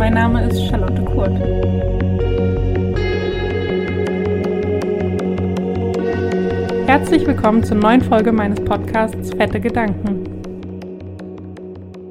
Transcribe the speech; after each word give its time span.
mein 0.00 0.14
Name 0.14 0.48
ist 0.48 0.66
Charlotte 0.66 1.04
Kurt. 1.04 1.38
Herzlich 6.88 7.26
willkommen 7.26 7.62
zur 7.62 7.76
neuen 7.76 8.00
Folge 8.00 8.32
meines 8.32 8.64
Podcasts 8.64 9.30
Fette 9.34 9.60
Gedanken. 9.60 10.29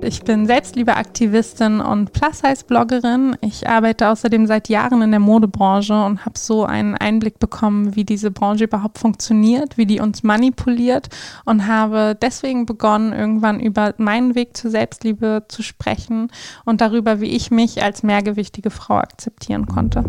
Ich 0.09 0.23
bin 0.23 0.47
Selbstliebeaktivistin 0.47 1.81
und 1.81 2.13
Plus-Size-Bloggerin. 2.13 3.37
Ich 3.41 3.69
arbeite 3.69 4.09
außerdem 4.09 4.47
seit 4.47 4.67
Jahren 4.67 5.03
in 5.03 5.11
der 5.11 5.19
Modebranche 5.19 5.93
und 6.03 6.25
habe 6.25 6.39
so 6.39 6.65
einen 6.65 6.95
Einblick 6.95 7.37
bekommen, 7.37 7.95
wie 7.95 8.05
diese 8.05 8.31
Branche 8.31 8.63
überhaupt 8.63 8.97
funktioniert, 8.97 9.77
wie 9.77 9.85
die 9.85 9.99
uns 9.99 10.23
manipuliert 10.23 11.09
und 11.45 11.67
habe 11.67 12.17
deswegen 12.19 12.65
begonnen, 12.65 13.13
irgendwann 13.13 13.59
über 13.59 13.93
meinen 13.99 14.33
Weg 14.33 14.57
zur 14.57 14.71
Selbstliebe 14.71 15.43
zu 15.47 15.61
sprechen 15.61 16.31
und 16.65 16.81
darüber, 16.81 17.21
wie 17.21 17.29
ich 17.29 17.51
mich 17.51 17.83
als 17.83 18.01
mehrgewichtige 18.01 18.71
Frau 18.71 18.95
akzeptieren 18.95 19.67
konnte. 19.67 20.03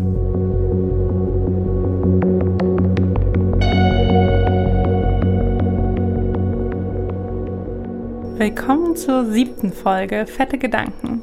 Willkommen 8.41 8.95
zur 8.95 9.27
siebten 9.27 9.71
Folge 9.71 10.25
Fette 10.25 10.57
Gedanken. 10.57 11.21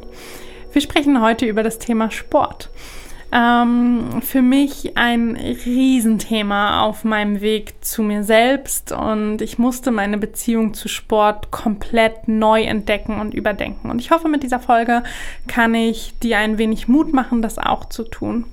Wir 0.73 0.81
sprechen 0.81 1.21
heute 1.21 1.47
über 1.47 1.65
das 1.65 1.81
Thema 1.81 2.13
Sport. 2.13 2.71
Ähm, 3.33 4.23
für 4.23 4.41
mich 4.41 4.97
ein 4.97 5.35
Riesenthema 5.35 6.85
auf 6.85 7.03
meinem 7.03 7.41
Weg 7.41 7.85
zu 7.85 8.05
mir 8.05 8.23
selbst 8.23 8.93
und 8.93 9.43
ich 9.43 9.59
musste 9.59 9.91
meine 9.91 10.17
Beziehung 10.17 10.75
zu 10.75 10.87
Sport 10.87 11.51
komplett 11.51 12.29
neu 12.29 12.63
entdecken 12.63 13.21
und 13.21 13.35
überdenken. 13.35 13.91
Und 13.91 14.01
ich 14.01 14.13
hoffe, 14.13 14.29
mit 14.29 14.45
dieser 14.45 14.61
Folge 14.61 15.03
kann 15.49 15.75
ich 15.75 16.17
dir 16.21 16.39
ein 16.39 16.57
wenig 16.57 16.87
Mut 16.87 17.13
machen, 17.13 17.43
das 17.43 17.59
auch 17.59 17.87
zu 17.87 18.05
tun. 18.05 18.45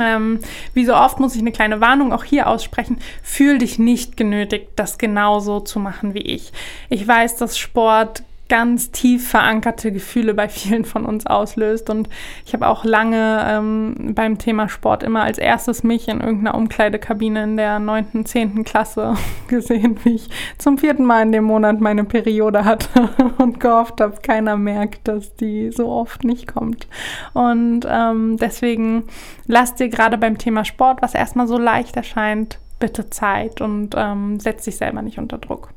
Ähm, 0.00 0.40
wie 0.74 0.84
so 0.84 0.94
oft 0.94 1.20
muss 1.20 1.34
ich 1.34 1.40
eine 1.40 1.52
kleine 1.52 1.80
Warnung 1.80 2.12
auch 2.12 2.24
hier 2.24 2.48
aussprechen. 2.48 2.98
Fühl 3.22 3.58
dich 3.58 3.78
nicht 3.78 4.16
genötigt, 4.16 4.68
das 4.76 4.98
genauso 4.98 5.60
zu 5.60 5.78
machen 5.78 6.14
wie 6.14 6.22
ich. 6.22 6.52
Ich 6.88 7.06
weiß, 7.06 7.36
dass 7.36 7.58
Sport 7.58 8.22
ganz 8.48 8.90
tief 8.90 9.28
verankerte 9.28 9.92
Gefühle 9.92 10.34
bei 10.34 10.48
vielen 10.48 10.84
von 10.84 11.04
uns 11.04 11.26
auslöst. 11.26 11.90
Und 11.90 12.08
ich 12.46 12.54
habe 12.54 12.66
auch 12.66 12.84
lange 12.84 13.44
ähm, 13.46 14.14
beim 14.14 14.38
Thema 14.38 14.68
Sport 14.68 15.02
immer 15.02 15.22
als 15.22 15.38
erstes 15.38 15.82
mich 15.82 16.08
in 16.08 16.20
irgendeiner 16.20 16.56
Umkleidekabine 16.56 17.44
in 17.44 17.56
der 17.56 17.78
neunten, 17.78 18.24
zehnten 18.24 18.64
Klasse 18.64 19.14
gesehen, 19.48 19.98
wie 20.04 20.14
ich 20.14 20.28
zum 20.56 20.78
vierten 20.78 21.04
Mal 21.04 21.22
in 21.22 21.32
dem 21.32 21.44
Monat 21.44 21.80
meine 21.80 22.04
Periode 22.04 22.64
hatte 22.64 23.10
und 23.38 23.60
gehofft 23.60 24.00
habe, 24.00 24.18
keiner 24.22 24.56
merkt, 24.56 25.06
dass 25.08 25.34
die 25.36 25.70
so 25.70 25.88
oft 25.88 26.24
nicht 26.24 26.46
kommt. 26.46 26.88
Und 27.34 27.86
ähm, 27.88 28.36
deswegen 28.38 29.04
lass 29.46 29.74
dir 29.74 29.88
gerade 29.88 30.18
beim 30.18 30.38
Thema 30.38 30.64
Sport, 30.64 31.02
was 31.02 31.14
erstmal 31.14 31.46
so 31.46 31.58
leicht 31.58 31.96
erscheint, 31.96 32.58
bitte 32.78 33.10
Zeit 33.10 33.60
und 33.60 33.94
ähm, 33.96 34.40
setz 34.40 34.64
dich 34.64 34.76
selber 34.76 35.02
nicht 35.02 35.18
unter 35.18 35.38
Druck. 35.38 35.70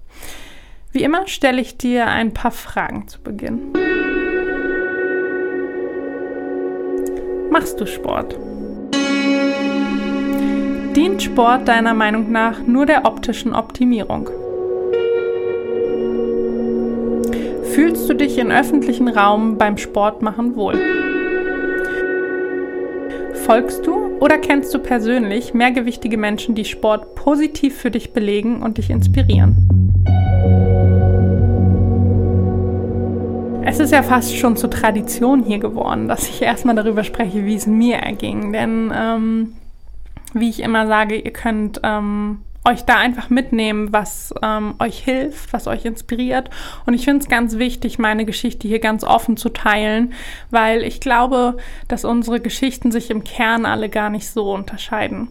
Wie 0.94 1.04
immer 1.04 1.26
stelle 1.28 1.62
ich 1.62 1.78
dir 1.78 2.08
ein 2.08 2.34
paar 2.34 2.52
Fragen 2.52 3.08
zu 3.08 3.22
Beginn. 3.22 3.72
Machst 7.50 7.80
du 7.80 7.86
Sport? 7.86 8.38
Dient 10.94 11.24
Sport 11.24 11.70
deiner 11.70 11.94
Meinung 11.94 12.30
nach 12.34 12.60
nur 12.68 12.86
der 12.86 13.06
optischen 13.06 13.56
Optimierung? 13.56 14.30
Fühlst 17.74 18.10
du 18.10 18.14
dich 18.14 18.38
im 18.38 18.52
öffentlichen 18.52 19.08
Raum 19.08 19.58
beim 19.58 19.78
Sportmachen 19.78 20.58
wohl? 20.58 20.78
Folgst 23.46 23.88
du 23.88 24.18
oder 24.20 24.38
kennst 24.38 24.74
du 24.74 24.80
persönlich 24.80 25.54
mehrgewichtige 25.54 26.18
Menschen, 26.18 26.54
die 26.54 26.66
Sport 26.66 27.16
positiv 27.16 27.78
für 27.78 27.92
dich 27.92 28.12
belegen 28.12 28.62
und 28.62 28.78
dich 28.78 28.90
inspirieren? 28.90 29.81
Ist 33.82 33.92
ja 33.92 34.04
fast 34.04 34.36
schon 34.38 34.56
zur 34.56 34.70
Tradition 34.70 35.44
hier 35.44 35.60
geworden, 35.60 36.08
dass 36.08 36.30
ich 36.30 36.42
erstmal 36.42 36.76
darüber 36.76 37.04
spreche, 37.04 37.46
wie 37.46 37.56
es 37.56 37.68
mir 37.68 37.98
erging. 37.98 38.54
Denn 38.54 38.92
ähm, 38.96 39.54
wie 40.34 40.50
ich 40.50 40.62
immer 40.62 40.88
sage, 40.88 41.16
ihr 41.16 41.34
könnt 41.34 41.82
ähm, 41.84 42.40
euch 42.64 42.84
da 42.84 42.98
einfach 42.98 43.30
mitnehmen, 43.30 43.92
was 43.92 44.34
ähm, 44.44 44.76
euch 44.80 45.00
hilft, 45.00 45.52
was 45.52 45.68
euch 45.68 45.84
inspiriert. 45.86 46.50
Und 46.86 46.94
ich 46.94 47.06
finde 47.06 47.24
es 47.24 47.30
ganz 47.30 47.58
wichtig, 47.58 47.98
meine 47.98 48.26
Geschichte 48.26 48.68
hier 48.68 48.80
ganz 48.80 49.04
offen 49.04 49.36
zu 49.36 49.50
teilen, 49.50 50.14
weil 50.52 50.84
ich 50.84 51.00
glaube, 51.00 51.58
dass 51.88 52.06
unsere 52.06 52.40
Geschichten 52.40 52.92
sich 52.92 53.10
im 53.10 53.24
Kern 53.24 53.66
alle 53.66 53.90
gar 53.90 54.10
nicht 54.10 54.30
so 54.30 54.54
unterscheiden. 54.54 55.30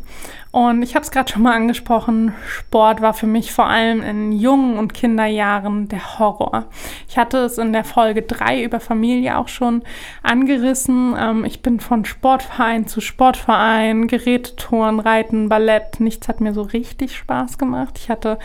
Und 0.53 0.83
ich 0.83 0.97
habe 0.97 1.05
es 1.05 1.13
gerade 1.13 1.31
schon 1.31 1.43
mal 1.43 1.55
angesprochen, 1.55 2.35
Sport 2.45 3.01
war 3.01 3.15
für 3.15 3.29
mich 3.29 3.53
vor 3.53 3.67
allem 3.67 4.03
in 4.03 4.33
jungen 4.33 4.79
und 4.79 4.93
Kinderjahren 4.93 5.87
der 5.87 6.19
Horror. 6.19 6.67
Ich 7.09 7.17
hatte 7.19 7.39
es 7.39 7.57
in 7.57 7.73
der 7.73 7.85
Folge 7.85 8.23
3 8.23 8.65
über 8.65 8.81
Familie 8.81 9.39
auch 9.39 9.47
schon 9.47 9.83
angerissen. 10.25 11.15
Ähm, 11.17 11.45
ich 11.45 11.63
bin 11.63 11.79
von 11.79 12.05
Sportverein 12.05 12.89
zu 12.89 13.01
Sportverein, 13.01 14.09
Gerätetouren, 14.09 14.99
Reiten, 14.99 15.49
Ballett. 15.49 16.01
Nichts 16.01 16.27
hat 16.27 16.41
mir 16.41 16.53
so 16.53 16.63
richtig 16.63 17.17
Spaß 17.17 17.57
gemacht. 17.57 17.99
Ich 17.99 18.11
hatte 18.11 18.39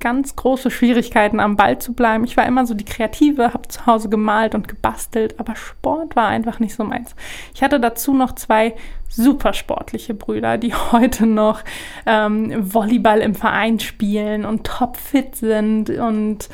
ganz 0.00 0.36
große 0.36 0.70
Schwierigkeiten, 0.70 1.40
am 1.40 1.56
Ball 1.56 1.78
zu 1.78 1.92
bleiben. 1.92 2.24
Ich 2.24 2.36
war 2.36 2.46
immer 2.46 2.66
so 2.66 2.74
die 2.74 2.84
Kreative, 2.84 3.52
habe 3.52 3.68
zu 3.68 3.86
Hause 3.86 4.08
gemalt 4.08 4.54
und 4.54 4.68
gebastelt, 4.68 5.38
aber 5.40 5.56
Sport 5.56 6.14
war 6.14 6.28
einfach 6.28 6.60
nicht 6.60 6.74
so 6.74 6.84
meins. 6.84 7.14
Ich 7.54 7.62
hatte 7.62 7.80
dazu 7.80 8.14
noch 8.14 8.34
zwei 8.34 8.74
super 9.08 9.52
sportliche 9.52 10.14
Brüder, 10.14 10.58
die 10.58 10.74
heute 10.92 11.26
noch 11.26 11.60
ähm, 12.06 12.52
Volleyball 12.72 13.20
im 13.20 13.34
Verein 13.34 13.80
spielen 13.80 14.44
und 14.44 14.64
topfit 14.64 15.36
sind 15.36 15.90
und 15.90 16.48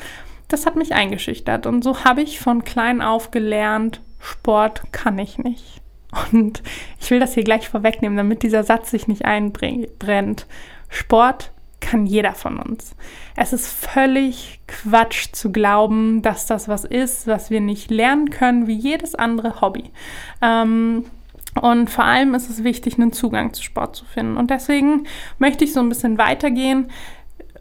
das 0.47 0.65
hat 0.65 0.75
mich 0.75 0.93
eingeschüchtert 0.93 1.65
und 1.65 1.83
so 1.83 2.03
habe 2.03 2.21
ich 2.21 2.39
von 2.39 2.63
klein 2.63 3.01
auf 3.01 3.31
gelernt, 3.31 4.01
Sport 4.19 4.83
kann 4.91 5.19
ich 5.19 5.37
nicht. 5.37 5.81
Und 6.31 6.63
ich 6.99 7.11
will 7.11 7.19
das 7.19 7.33
hier 7.33 7.43
gleich 7.43 7.67
vorwegnehmen, 7.67 8.17
damit 8.17 8.41
dieser 8.41 8.63
Satz 8.63 8.89
sich 8.89 9.07
nicht 9.07 9.25
einbrennt. 9.25 10.47
Sport 10.87 11.51
kann 11.81 12.05
jeder 12.05 12.33
von 12.33 12.59
uns. 12.59 12.95
Es 13.35 13.53
ist 13.53 13.67
völlig 13.67 14.59
Quatsch 14.67 15.27
zu 15.31 15.51
glauben, 15.51 16.21
dass 16.21 16.45
das 16.45 16.67
was 16.67 16.83
ist, 16.83 17.27
was 17.27 17.49
wir 17.49 17.61
nicht 17.61 17.91
lernen 17.91 18.29
können, 18.29 18.67
wie 18.67 18.75
jedes 18.75 19.15
andere 19.15 19.61
Hobby. 19.61 19.91
Ähm, 20.41 21.05
und 21.61 21.89
vor 21.89 22.03
allem 22.03 22.33
ist 22.33 22.49
es 22.49 22.63
wichtig, 22.63 22.95
einen 22.97 23.13
Zugang 23.13 23.53
zu 23.53 23.63
Sport 23.63 23.95
zu 23.95 24.05
finden. 24.05 24.37
Und 24.37 24.49
deswegen 24.49 25.05
möchte 25.39 25.63
ich 25.63 25.73
so 25.73 25.79
ein 25.79 25.89
bisschen 25.89 26.17
weitergehen. 26.17 26.89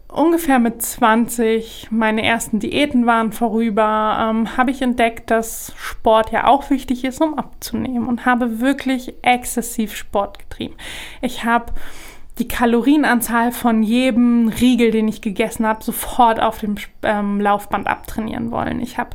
Ungefähr 0.08 0.58
mit 0.58 0.80
20, 0.80 1.88
meine 1.90 2.24
ersten 2.24 2.60
Diäten 2.60 3.06
waren 3.06 3.32
vorüber, 3.32 4.28
ähm, 4.30 4.56
habe 4.56 4.70
ich 4.70 4.80
entdeckt, 4.80 5.30
dass 5.30 5.72
Sport 5.76 6.30
ja 6.30 6.46
auch 6.46 6.70
wichtig 6.70 7.04
ist, 7.04 7.20
um 7.20 7.36
abzunehmen 7.36 8.06
und 8.06 8.24
habe 8.24 8.60
wirklich 8.60 9.14
exzessiv 9.22 9.96
Sport 9.96 10.38
getrieben. 10.38 10.74
Ich 11.20 11.44
habe 11.44 11.72
die 12.38 12.48
Kalorienanzahl 12.48 13.52
von 13.52 13.82
jedem 13.82 14.48
Riegel, 14.48 14.90
den 14.90 15.06
ich 15.06 15.22
gegessen 15.22 15.66
habe, 15.66 15.84
sofort 15.84 16.40
auf 16.40 16.58
dem 16.58 16.76
ähm, 17.02 17.40
Laufband 17.40 17.86
abtrainieren 17.86 18.50
wollen. 18.50 18.80
Ich 18.80 18.98
habe 18.98 19.10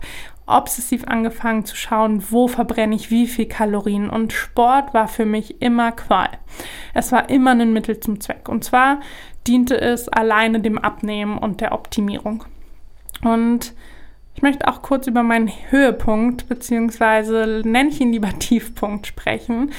obsessiv 0.45 1.03
angefangen 1.05 1.65
zu 1.65 1.75
schauen, 1.75 2.23
wo 2.31 2.47
verbrenne 2.47 2.95
ich 2.95 3.11
wie 3.11 3.27
viel 3.27 3.45
Kalorien. 3.45 4.09
Und 4.09 4.33
Sport 4.33 4.93
war 4.93 5.07
für 5.07 5.25
mich 5.25 5.61
immer 5.61 5.91
Qual. 5.91 6.29
Es 6.93 7.11
war 7.11 7.29
immer 7.29 7.51
ein 7.51 7.73
Mittel 7.73 7.99
zum 7.99 8.19
Zweck. 8.19 8.49
Und 8.49 8.63
zwar 8.63 8.99
diente 9.47 9.79
es 9.79 10.09
alleine 10.09 10.59
dem 10.61 10.77
Abnehmen 10.77 11.37
und 11.37 11.61
der 11.61 11.73
Optimierung. 11.73 12.45
Und 13.23 13.73
ich 14.33 14.41
möchte 14.41 14.67
auch 14.67 14.81
kurz 14.81 15.05
über 15.07 15.21
meinen 15.21 15.51
Höhepunkt, 15.69 16.47
beziehungsweise 16.47 17.61
nenne 17.65 17.89
ich 17.89 17.99
ihn 17.99 18.13
lieber 18.13 18.29
Tiefpunkt 18.39 19.07
sprechen 19.07 19.71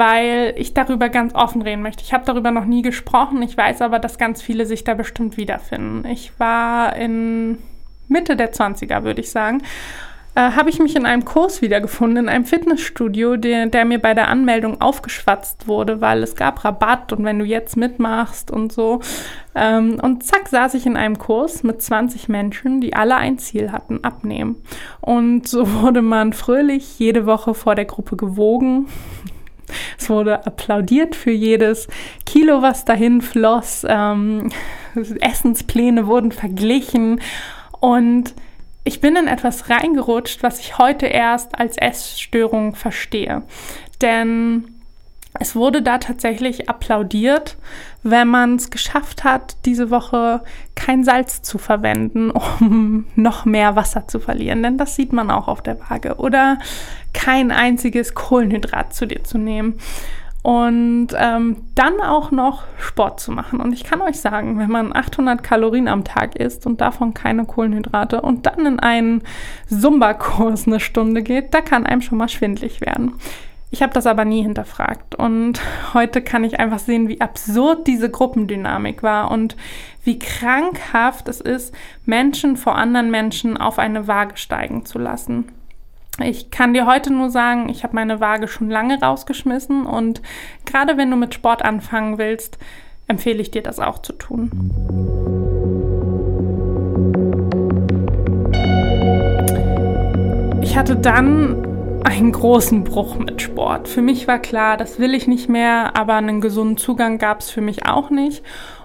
weil 0.00 0.54
ich 0.56 0.72
darüber 0.72 1.10
ganz 1.10 1.34
offen 1.34 1.60
reden 1.60 1.82
möchte. 1.82 2.02
Ich 2.02 2.14
habe 2.14 2.24
darüber 2.24 2.50
noch 2.50 2.64
nie 2.64 2.80
gesprochen. 2.80 3.42
Ich 3.42 3.54
weiß 3.54 3.82
aber, 3.82 3.98
dass 3.98 4.16
ganz 4.16 4.40
viele 4.40 4.64
sich 4.64 4.82
da 4.82 4.94
bestimmt 4.94 5.36
wiederfinden. 5.36 6.08
Ich 6.08 6.32
war 6.38 6.96
in 6.96 7.58
Mitte 8.08 8.34
der 8.34 8.50
20er, 8.50 9.04
würde 9.04 9.20
ich 9.20 9.30
sagen. 9.30 9.62
Äh, 10.34 10.52
habe 10.52 10.70
ich 10.70 10.78
mich 10.78 10.96
in 10.96 11.04
einem 11.04 11.26
Kurs 11.26 11.60
wiedergefunden, 11.60 12.24
in 12.24 12.28
einem 12.30 12.46
Fitnessstudio, 12.46 13.36
der, 13.36 13.66
der 13.66 13.84
mir 13.84 13.98
bei 13.98 14.14
der 14.14 14.28
Anmeldung 14.28 14.80
aufgeschwatzt 14.80 15.68
wurde, 15.68 16.00
weil 16.00 16.22
es 16.22 16.34
gab 16.34 16.64
Rabatt 16.64 17.12
und 17.12 17.24
wenn 17.24 17.38
du 17.38 17.44
jetzt 17.44 17.76
mitmachst 17.76 18.50
und 18.50 18.72
so. 18.72 19.00
Ähm, 19.54 20.00
und 20.00 20.24
zack, 20.24 20.48
saß 20.48 20.72
ich 20.74 20.86
in 20.86 20.96
einem 20.96 21.18
Kurs 21.18 21.62
mit 21.62 21.82
20 21.82 22.30
Menschen, 22.30 22.80
die 22.80 22.94
alle 22.94 23.16
ein 23.16 23.36
Ziel 23.36 23.70
hatten, 23.70 24.02
abnehmen. 24.02 24.62
Und 25.02 25.46
so 25.46 25.70
wurde 25.82 26.00
man 26.00 26.32
fröhlich 26.32 26.98
jede 26.98 27.26
Woche 27.26 27.52
vor 27.52 27.74
der 27.74 27.84
Gruppe 27.84 28.16
gewogen. 28.16 28.86
Es 29.98 30.10
wurde 30.10 30.46
applaudiert 30.46 31.16
für 31.16 31.30
jedes 31.30 31.88
Kilo, 32.26 32.62
was 32.62 32.84
dahin 32.84 33.20
floss. 33.20 33.86
Ähm, 33.88 34.50
Essenspläne 35.20 36.06
wurden 36.06 36.32
verglichen. 36.32 37.20
Und 37.80 38.34
ich 38.84 39.00
bin 39.00 39.16
in 39.16 39.26
etwas 39.26 39.70
reingerutscht, 39.70 40.42
was 40.42 40.60
ich 40.60 40.78
heute 40.78 41.06
erst 41.06 41.58
als 41.58 41.76
Essstörung 41.76 42.74
verstehe. 42.74 43.42
Denn 44.00 44.79
es 45.38 45.54
wurde 45.54 45.82
da 45.82 45.98
tatsächlich 45.98 46.68
applaudiert, 46.68 47.56
wenn 48.02 48.28
man 48.28 48.56
es 48.56 48.70
geschafft 48.70 49.22
hat, 49.22 49.56
diese 49.64 49.90
Woche 49.90 50.42
kein 50.74 51.04
Salz 51.04 51.42
zu 51.42 51.58
verwenden, 51.58 52.30
um 52.60 53.06
noch 53.14 53.44
mehr 53.44 53.76
Wasser 53.76 54.08
zu 54.08 54.18
verlieren. 54.18 54.62
Denn 54.62 54.78
das 54.78 54.96
sieht 54.96 55.12
man 55.12 55.30
auch 55.30 55.48
auf 55.48 55.62
der 55.62 55.78
Waage. 55.88 56.16
Oder 56.16 56.58
kein 57.12 57.52
einziges 57.52 58.14
Kohlenhydrat 58.14 58.94
zu 58.94 59.06
dir 59.06 59.22
zu 59.22 59.38
nehmen 59.38 59.78
und 60.42 61.08
ähm, 61.16 61.56
dann 61.74 62.00
auch 62.00 62.30
noch 62.30 62.64
Sport 62.78 63.20
zu 63.20 63.30
machen. 63.30 63.60
Und 63.60 63.72
ich 63.72 63.84
kann 63.84 64.00
euch 64.00 64.20
sagen, 64.20 64.58
wenn 64.58 64.70
man 64.70 64.96
800 64.96 65.42
Kalorien 65.42 65.86
am 65.86 66.02
Tag 66.02 66.36
isst 66.36 66.66
und 66.66 66.80
davon 66.80 67.12
keine 67.12 67.44
Kohlenhydrate 67.44 68.22
und 68.22 68.46
dann 68.46 68.64
in 68.64 68.80
einen 68.80 69.22
Zumba-Kurs 69.68 70.66
eine 70.66 70.80
Stunde 70.80 71.22
geht, 71.22 71.52
da 71.52 71.60
kann 71.60 71.84
einem 71.84 72.00
schon 72.00 72.18
mal 72.18 72.28
schwindlig 72.28 72.80
werden. 72.80 73.14
Ich 73.72 73.82
habe 73.82 73.92
das 73.92 74.06
aber 74.06 74.24
nie 74.24 74.42
hinterfragt 74.42 75.14
und 75.14 75.60
heute 75.94 76.22
kann 76.22 76.44
ich 76.44 76.58
einfach 76.58 76.80
sehen, 76.80 77.08
wie 77.08 77.20
absurd 77.20 77.86
diese 77.86 78.10
Gruppendynamik 78.10 79.02
war 79.02 79.30
und 79.30 79.56
wie 80.02 80.18
krankhaft 80.18 81.28
es 81.28 81.40
ist, 81.40 81.74
Menschen 82.04 82.56
vor 82.56 82.74
anderen 82.74 83.10
Menschen 83.10 83.56
auf 83.56 83.78
eine 83.78 84.08
Waage 84.08 84.36
steigen 84.36 84.84
zu 84.86 84.98
lassen. 84.98 85.52
Ich 86.22 86.50
kann 86.50 86.74
dir 86.74 86.86
heute 86.86 87.12
nur 87.12 87.30
sagen, 87.30 87.68
ich 87.68 87.84
habe 87.84 87.94
meine 87.94 88.20
Waage 88.20 88.48
schon 88.48 88.68
lange 88.68 89.00
rausgeschmissen 89.00 89.86
und 89.86 90.20
gerade 90.66 90.96
wenn 90.96 91.10
du 91.10 91.16
mit 91.16 91.32
Sport 91.32 91.64
anfangen 91.64 92.18
willst, 92.18 92.58
empfehle 93.06 93.40
ich 93.40 93.52
dir 93.52 93.62
das 93.62 93.78
auch 93.78 94.00
zu 94.00 94.12
tun. 94.14 94.50
Ich 100.62 100.76
hatte 100.76 100.96
dann 100.96 101.69
einen 102.04 102.32
großen 102.32 102.84
Bruch 102.84 103.18
mit 103.18 103.42
Sport. 103.42 103.88
Für 103.88 104.02
mich 104.02 104.26
war 104.28 104.38
klar, 104.38 104.76
das 104.76 104.98
will 104.98 105.14
ich 105.14 105.26
nicht 105.26 105.48
mehr, 105.48 105.96
aber 105.96 106.14
einen 106.14 106.40
gesunden 106.40 106.76
Zugang 106.76 107.18
gab 107.18 107.40
es 107.40 107.50
für 107.50 107.60
mich 107.60 107.86
auch 107.86 108.10
nicht. 108.10 108.42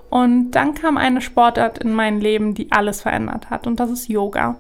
Und 0.09 0.51
dann 0.51 0.75
kam 0.75 0.97
eine 0.97 1.21
Sportart 1.21 1.79
in 1.79 1.94
mein 1.94 2.19
Leben, 2.21 2.53
die 2.53 2.71
alles 2.71 3.01
verändert 3.01 3.50
hat. 3.50 3.67
Und 3.67 3.79
das 3.79 3.89
ist 3.89 4.07
Yoga. 4.07 4.57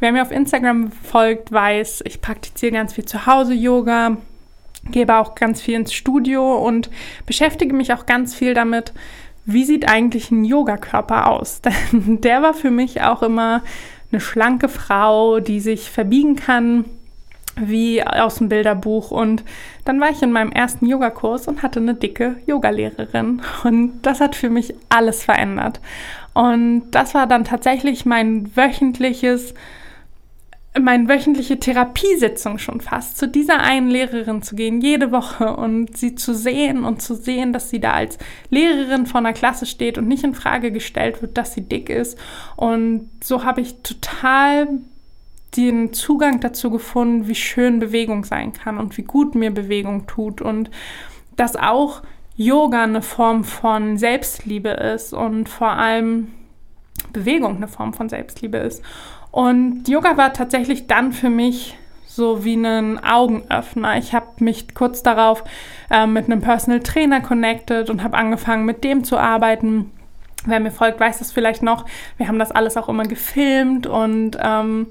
Wer 0.00 0.12
mir 0.12 0.22
auf 0.22 0.30
Instagram 0.30 0.92
folgt, 0.92 1.52
weiß, 1.52 2.02
ich 2.06 2.20
praktiziere 2.20 2.72
ganz 2.72 2.94
viel 2.94 3.04
zu 3.04 3.26
Hause 3.26 3.54
Yoga, 3.54 4.16
gebe 4.90 5.16
auch 5.16 5.34
ganz 5.34 5.60
viel 5.60 5.74
ins 5.74 5.92
Studio 5.92 6.56
und 6.56 6.90
beschäftige 7.26 7.74
mich 7.74 7.92
auch 7.92 8.06
ganz 8.06 8.34
viel 8.34 8.54
damit, 8.54 8.92
wie 9.46 9.64
sieht 9.64 9.88
eigentlich 9.88 10.30
ein 10.30 10.44
Yogakörper 10.44 11.28
aus? 11.30 11.60
Denn 11.92 12.20
der 12.20 12.42
war 12.42 12.54
für 12.54 12.70
mich 12.70 13.02
auch 13.02 13.22
immer 13.22 13.62
eine 14.10 14.20
schlanke 14.20 14.68
Frau, 14.68 15.40
die 15.40 15.60
sich 15.60 15.90
verbiegen 15.90 16.36
kann, 16.36 16.84
wie 17.56 18.02
aus 18.02 18.36
dem 18.36 18.48
Bilderbuch. 18.48 19.10
Und 19.10 19.44
dann 19.84 20.00
war 20.00 20.10
ich 20.10 20.22
in 20.22 20.32
meinem 20.32 20.52
ersten 20.52 20.86
Yogakurs 20.86 21.48
und 21.48 21.62
hatte 21.62 21.80
eine 21.80 21.94
dicke 21.94 22.36
Yogalehrerin. 22.46 23.42
Und 23.64 24.02
das 24.02 24.20
hat 24.20 24.34
für 24.34 24.50
mich 24.50 24.74
alles 24.88 25.22
verändert. 25.24 25.80
Und 26.34 26.90
das 26.90 27.14
war 27.14 27.26
dann 27.26 27.44
tatsächlich 27.44 28.04
mein 28.04 28.56
wöchentliches, 28.56 29.54
meine 30.80 31.08
wöchentliche 31.08 31.60
Therapiesitzung 31.60 32.58
schon 32.58 32.80
fast, 32.80 33.16
zu 33.16 33.28
dieser 33.28 33.60
einen 33.60 33.88
Lehrerin 33.88 34.42
zu 34.42 34.56
gehen, 34.56 34.80
jede 34.80 35.12
Woche 35.12 35.54
und 35.54 35.96
sie 35.96 36.16
zu 36.16 36.34
sehen 36.34 36.84
und 36.84 37.00
zu 37.00 37.14
sehen, 37.14 37.52
dass 37.52 37.70
sie 37.70 37.78
da 37.78 37.92
als 37.92 38.18
Lehrerin 38.50 39.06
vor 39.06 39.20
einer 39.20 39.32
Klasse 39.32 39.66
steht 39.66 39.98
und 39.98 40.08
nicht 40.08 40.24
in 40.24 40.34
Frage 40.34 40.72
gestellt 40.72 41.22
wird, 41.22 41.38
dass 41.38 41.54
sie 41.54 41.60
dick 41.60 41.88
ist. 41.88 42.18
Und 42.56 43.08
so 43.22 43.44
habe 43.44 43.60
ich 43.60 43.82
total 43.82 44.80
den 45.56 45.92
Zugang 45.92 46.40
dazu 46.40 46.70
gefunden, 46.70 47.28
wie 47.28 47.34
schön 47.34 47.78
Bewegung 47.78 48.24
sein 48.24 48.52
kann 48.52 48.78
und 48.78 48.96
wie 48.96 49.02
gut 49.02 49.34
mir 49.34 49.52
Bewegung 49.52 50.06
tut 50.06 50.40
und 50.40 50.70
dass 51.36 51.56
auch 51.56 52.02
Yoga 52.36 52.82
eine 52.82 53.02
Form 53.02 53.44
von 53.44 53.96
Selbstliebe 53.96 54.70
ist 54.70 55.12
und 55.12 55.48
vor 55.48 55.70
allem 55.70 56.32
Bewegung 57.12 57.56
eine 57.56 57.68
Form 57.68 57.94
von 57.94 58.08
Selbstliebe 58.08 58.58
ist. 58.58 58.82
Und 59.30 59.88
Yoga 59.88 60.16
war 60.16 60.32
tatsächlich 60.32 60.86
dann 60.86 61.12
für 61.12 61.30
mich 61.30 61.76
so 62.06 62.44
wie 62.44 62.54
ein 62.54 63.02
Augenöffner. 63.02 63.98
Ich 63.98 64.14
habe 64.14 64.26
mich 64.38 64.74
kurz 64.74 65.02
darauf 65.02 65.42
äh, 65.90 66.06
mit 66.06 66.26
einem 66.26 66.40
Personal 66.40 66.80
Trainer 66.80 67.20
connected 67.20 67.90
und 67.90 68.02
habe 68.02 68.16
angefangen, 68.16 68.64
mit 68.64 68.84
dem 68.84 69.02
zu 69.02 69.18
arbeiten. 69.18 69.90
Wer 70.46 70.60
mir 70.60 70.70
folgt, 70.70 71.00
weiß 71.00 71.18
das 71.18 71.32
vielleicht 71.32 71.62
noch. 71.62 71.86
Wir 72.16 72.28
haben 72.28 72.38
das 72.38 72.52
alles 72.52 72.76
auch 72.76 72.88
immer 72.88 73.04
gefilmt 73.04 73.86
und 73.86 74.38
ähm, 74.40 74.86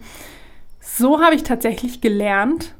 so 0.83 1.21
habe 1.21 1.35
ich 1.35 1.44
tatsächlich 1.44 2.01
gelernt, 2.01 2.75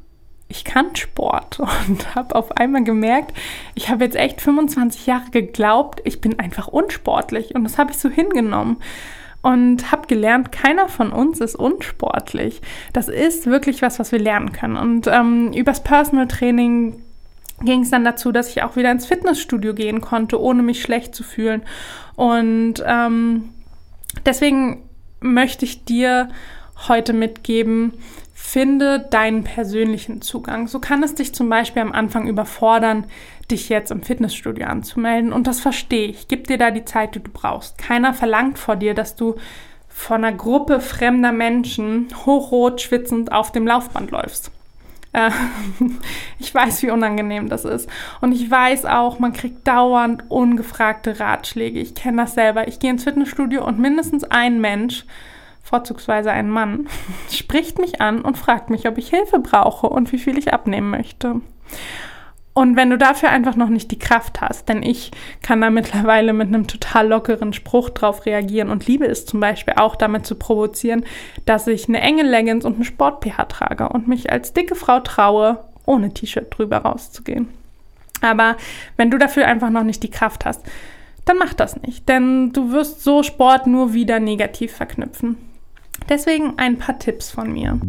ich 0.48 0.64
kann 0.64 0.94
Sport 0.94 1.58
und 1.88 2.14
habe 2.14 2.34
auf 2.36 2.52
einmal 2.52 2.84
gemerkt, 2.84 3.36
ich 3.74 3.88
habe 3.88 4.04
jetzt 4.04 4.16
echt 4.16 4.40
25 4.40 5.06
Jahre 5.06 5.30
geglaubt, 5.30 6.00
ich 6.04 6.20
bin 6.20 6.38
einfach 6.38 6.68
unsportlich 6.68 7.54
und 7.54 7.64
das 7.64 7.78
habe 7.78 7.92
ich 7.92 7.98
so 7.98 8.08
hingenommen 8.08 8.76
und 9.42 9.92
habe 9.92 10.06
gelernt, 10.06 10.52
keiner 10.52 10.88
von 10.88 11.12
uns 11.12 11.40
ist 11.40 11.54
unsportlich. 11.54 12.62
Das 12.94 13.08
ist 13.08 13.46
wirklich 13.46 13.82
was, 13.82 13.98
was 13.98 14.10
wir 14.10 14.18
lernen 14.18 14.52
können. 14.52 14.78
Und 14.78 15.06
ähm, 15.06 15.52
übers 15.52 15.84
Personal 15.84 16.26
Training 16.28 17.02
ging 17.60 17.82
es 17.82 17.90
dann 17.90 18.04
dazu, 18.04 18.32
dass 18.32 18.48
ich 18.48 18.62
auch 18.62 18.76
wieder 18.76 18.90
ins 18.90 19.04
Fitnessstudio 19.04 19.74
gehen 19.74 20.00
konnte, 20.00 20.40
ohne 20.40 20.62
mich 20.62 20.80
schlecht 20.80 21.14
zu 21.14 21.22
fühlen. 21.22 21.62
Und 22.16 22.82
ähm, 22.86 23.50
deswegen 24.24 24.88
möchte 25.20 25.66
ich 25.66 25.84
dir 25.84 26.30
heute 26.88 27.12
mitgeben, 27.12 27.94
finde 28.32 29.00
deinen 29.00 29.44
persönlichen 29.44 30.20
Zugang. 30.20 30.68
So 30.68 30.78
kann 30.78 31.02
es 31.02 31.14
dich 31.14 31.34
zum 31.34 31.48
Beispiel 31.48 31.82
am 31.82 31.92
Anfang 31.92 32.28
überfordern, 32.28 33.06
dich 33.50 33.68
jetzt 33.68 33.90
im 33.90 34.02
Fitnessstudio 34.02 34.66
anzumelden. 34.66 35.32
Und 35.32 35.46
das 35.46 35.60
verstehe 35.60 36.08
ich. 36.08 36.28
Gib 36.28 36.46
dir 36.46 36.58
da 36.58 36.70
die 36.70 36.84
Zeit, 36.84 37.14
die 37.14 37.22
du 37.22 37.30
brauchst. 37.32 37.78
Keiner 37.78 38.12
verlangt 38.12 38.58
vor 38.58 38.76
dir, 38.76 38.94
dass 38.94 39.16
du 39.16 39.36
von 39.88 40.24
einer 40.24 40.36
Gruppe 40.36 40.80
fremder 40.80 41.32
Menschen 41.32 42.08
hochrot 42.26 42.80
schwitzend 42.80 43.32
auf 43.32 43.52
dem 43.52 43.66
Laufband 43.66 44.10
läufst. 44.10 44.50
Äh, 45.12 45.30
ich 46.38 46.54
weiß, 46.54 46.82
wie 46.82 46.90
unangenehm 46.90 47.48
das 47.48 47.64
ist. 47.64 47.88
Und 48.20 48.32
ich 48.32 48.50
weiß 48.50 48.84
auch, 48.86 49.20
man 49.20 49.32
kriegt 49.32 49.66
dauernd 49.66 50.24
ungefragte 50.28 51.20
Ratschläge. 51.20 51.80
Ich 51.80 51.94
kenne 51.94 52.22
das 52.22 52.34
selber. 52.34 52.68
Ich 52.68 52.78
gehe 52.78 52.90
ins 52.90 53.04
Fitnessstudio 53.04 53.64
und 53.64 53.78
mindestens 53.78 54.24
ein 54.24 54.60
Mensch 54.60 55.06
vorzugsweise 55.64 56.30
ein 56.30 56.48
Mann, 56.48 56.86
spricht 57.32 57.78
mich 57.78 58.00
an 58.00 58.20
und 58.20 58.38
fragt 58.38 58.70
mich, 58.70 58.86
ob 58.86 58.98
ich 58.98 59.08
Hilfe 59.08 59.40
brauche 59.40 59.88
und 59.88 60.12
wie 60.12 60.18
viel 60.18 60.38
ich 60.38 60.52
abnehmen 60.52 60.90
möchte. 60.90 61.40
Und 62.52 62.76
wenn 62.76 62.88
du 62.88 62.96
dafür 62.96 63.30
einfach 63.30 63.56
noch 63.56 63.68
nicht 63.68 63.90
die 63.90 63.98
Kraft 63.98 64.40
hast, 64.40 64.68
denn 64.68 64.84
ich 64.84 65.10
kann 65.42 65.60
da 65.60 65.70
mittlerweile 65.70 66.32
mit 66.32 66.46
einem 66.46 66.68
total 66.68 67.08
lockeren 67.08 67.52
Spruch 67.52 67.90
drauf 67.90 68.26
reagieren 68.26 68.70
und 68.70 68.86
liebe 68.86 69.06
es 69.06 69.26
zum 69.26 69.40
Beispiel 69.40 69.74
auch 69.76 69.96
damit 69.96 70.24
zu 70.24 70.36
provozieren, 70.36 71.04
dass 71.46 71.66
ich 71.66 71.88
eine 71.88 72.00
enge 72.00 72.22
Leggings 72.22 72.64
und 72.64 72.74
einen 72.74 72.84
Sport-PH 72.84 73.44
trage 73.46 73.88
und 73.88 74.06
mich 74.06 74.30
als 74.30 74.52
dicke 74.52 74.76
Frau 74.76 75.00
traue, 75.00 75.64
ohne 75.84 76.14
T-Shirt 76.14 76.56
drüber 76.56 76.78
rauszugehen. 76.78 77.48
Aber 78.20 78.56
wenn 78.96 79.10
du 79.10 79.18
dafür 79.18 79.46
einfach 79.46 79.70
noch 79.70 79.82
nicht 79.82 80.04
die 80.04 80.10
Kraft 80.10 80.44
hast, 80.44 80.64
dann 81.24 81.38
mach 81.38 81.54
das 81.54 81.82
nicht, 81.82 82.08
denn 82.08 82.52
du 82.52 82.70
wirst 82.70 83.02
so 83.02 83.24
Sport 83.24 83.66
nur 83.66 83.94
wieder 83.94 84.20
negativ 84.20 84.76
verknüpfen. 84.76 85.38
Deswegen 86.08 86.54
ein 86.58 86.78
paar 86.78 86.98
Tipps 86.98 87.30
von 87.30 87.52
mir. 87.52 87.80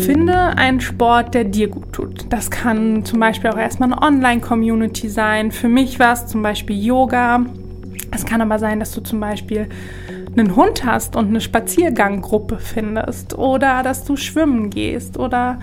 Finde 0.00 0.56
einen 0.56 0.80
Sport, 0.80 1.34
der 1.34 1.44
dir 1.44 1.68
gut 1.68 1.92
tut. 1.92 2.26
Das 2.30 2.50
kann 2.50 3.04
zum 3.04 3.18
Beispiel 3.18 3.50
auch 3.50 3.58
erstmal 3.58 3.92
eine 3.92 4.00
Online-Community 4.00 5.08
sein. 5.08 5.50
Für 5.50 5.68
mich 5.68 5.98
war 5.98 6.12
es 6.12 6.26
zum 6.26 6.42
Beispiel 6.42 6.82
Yoga. 6.82 7.44
Es 8.10 8.24
kann 8.24 8.40
aber 8.40 8.58
sein, 8.58 8.80
dass 8.80 8.92
du 8.92 9.00
zum 9.00 9.20
Beispiel 9.20 9.68
einen 10.36 10.54
Hund 10.54 10.84
hast 10.84 11.16
und 11.16 11.28
eine 11.28 11.40
Spazierganggruppe 11.40 12.58
findest 12.58 13.36
oder 13.36 13.82
dass 13.82 14.04
du 14.04 14.16
schwimmen 14.16 14.70
gehst 14.70 15.18
oder 15.18 15.58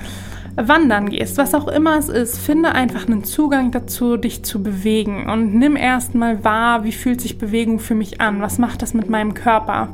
wandern 0.55 1.09
gehst, 1.09 1.37
was 1.37 1.53
auch 1.53 1.67
immer 1.67 1.97
es 1.97 2.09
ist, 2.09 2.37
finde 2.37 2.71
einfach 2.71 3.07
einen 3.07 3.23
Zugang 3.23 3.71
dazu, 3.71 4.17
dich 4.17 4.43
zu 4.43 4.63
bewegen 4.63 5.29
und 5.29 5.53
nimm 5.53 5.75
erstmal 5.75 6.43
wahr, 6.43 6.83
wie 6.83 6.91
fühlt 6.91 7.19
sich 7.19 7.37
Bewegung 7.37 7.79
für 7.79 7.95
mich 7.95 8.21
an, 8.21 8.41
was 8.41 8.57
macht 8.57 8.81
das 8.81 8.93
mit 8.93 9.09
meinem 9.09 9.33
Körper. 9.33 9.89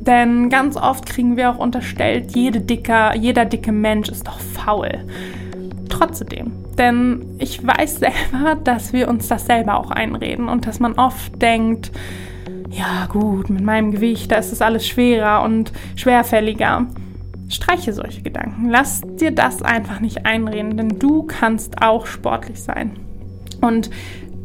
Denn 0.00 0.50
ganz 0.50 0.76
oft 0.76 1.06
kriegen 1.06 1.36
wir 1.36 1.50
auch 1.50 1.58
unterstellt, 1.58 2.34
jede 2.34 2.60
dicker, 2.60 3.16
jeder 3.16 3.44
dicke 3.44 3.72
Mensch 3.72 4.08
ist 4.08 4.26
doch 4.26 4.40
faul. 4.40 5.06
Trotzdem, 5.88 6.52
denn 6.76 7.24
ich 7.38 7.66
weiß 7.66 7.96
selber, 8.00 8.56
dass 8.62 8.92
wir 8.92 9.08
uns 9.08 9.28
das 9.28 9.46
selber 9.46 9.76
auch 9.76 9.90
einreden 9.90 10.48
und 10.48 10.66
dass 10.66 10.80
man 10.80 10.94
oft 10.94 11.40
denkt, 11.40 11.90
ja 12.70 13.06
gut, 13.06 13.50
mit 13.50 13.62
meinem 13.62 13.92
Gewicht, 13.92 14.32
da 14.32 14.36
ist 14.36 14.52
es 14.52 14.62
alles 14.62 14.86
schwerer 14.86 15.42
und 15.42 15.72
schwerfälliger. 15.94 16.86
Streiche 17.52 17.92
solche 17.92 18.22
Gedanken. 18.22 18.68
Lass 18.70 19.02
dir 19.20 19.30
das 19.30 19.62
einfach 19.62 20.00
nicht 20.00 20.26
einreden, 20.26 20.76
denn 20.76 20.98
du 20.98 21.24
kannst 21.24 21.82
auch 21.82 22.06
sportlich 22.06 22.62
sein. 22.62 22.92
Und 23.60 23.90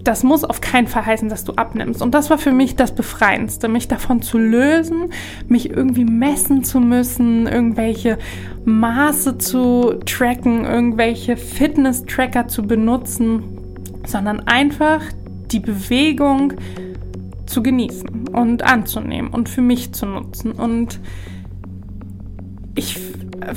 das 0.03 0.23
muss 0.23 0.45
auf 0.45 0.61
keinen 0.61 0.87
Fall 0.87 1.05
heißen, 1.05 1.27
dass 1.27 1.43
du 1.43 1.53
abnimmst. 1.53 2.01
Und 2.01 2.13
das 2.13 2.29
war 2.29 2.37
für 2.37 2.53
mich 2.53 2.75
das 2.75 2.95
Befreiendste, 2.95 3.67
mich 3.67 3.89
davon 3.89 4.21
zu 4.21 4.37
lösen, 4.37 5.09
mich 5.47 5.69
irgendwie 5.69 6.05
messen 6.05 6.63
zu 6.63 6.79
müssen, 6.79 7.45
irgendwelche 7.45 8.17
Maße 8.63 9.37
zu 9.37 9.99
tracken, 10.05 10.63
irgendwelche 10.65 11.35
Fitness-Tracker 11.35 12.47
zu 12.47 12.63
benutzen, 12.63 13.43
sondern 14.05 14.47
einfach 14.47 15.01
die 15.51 15.59
Bewegung 15.59 16.53
zu 17.45 17.61
genießen 17.63 18.29
und 18.29 18.63
anzunehmen 18.63 19.31
und 19.31 19.49
für 19.49 19.61
mich 19.61 19.93
zu 19.93 20.05
nutzen. 20.05 20.51
Und 20.53 20.99
ich 22.77 22.99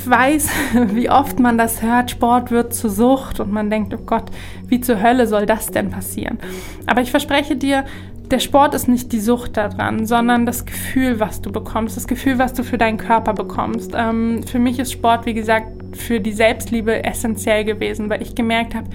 weiß, 0.05 0.49
wie 0.93 1.09
oft 1.09 1.39
man 1.39 1.57
das 1.57 1.81
hört, 1.81 2.11
Sport 2.11 2.51
wird 2.51 2.73
zur 2.73 2.89
Sucht 2.89 3.39
und 3.39 3.51
man 3.51 3.69
denkt, 3.69 3.93
oh 3.93 4.03
Gott, 4.05 4.25
wie 4.67 4.81
zur 4.81 5.01
Hölle 5.01 5.27
soll 5.27 5.45
das 5.45 5.67
denn 5.67 5.89
passieren? 5.89 6.39
Aber 6.87 7.01
ich 7.01 7.11
verspreche 7.11 7.55
dir, 7.55 7.85
der 8.29 8.39
Sport 8.39 8.73
ist 8.73 8.87
nicht 8.87 9.11
die 9.11 9.19
Sucht 9.19 9.57
daran, 9.57 10.05
sondern 10.05 10.45
das 10.45 10.65
Gefühl, 10.65 11.19
was 11.19 11.41
du 11.41 11.51
bekommst, 11.51 11.97
das 11.97 12.07
Gefühl, 12.07 12.39
was 12.39 12.53
du 12.53 12.63
für 12.63 12.77
deinen 12.77 12.97
Körper 12.97 13.33
bekommst. 13.33 13.91
Ähm, 13.93 14.43
für 14.43 14.59
mich 14.59 14.79
ist 14.79 14.93
Sport, 14.93 15.25
wie 15.25 15.33
gesagt, 15.33 15.67
für 15.97 16.21
die 16.21 16.31
Selbstliebe 16.31 17.03
essentiell 17.03 17.65
gewesen, 17.65 18.09
weil 18.09 18.21
ich 18.21 18.33
gemerkt 18.33 18.73
habe, 18.73 18.87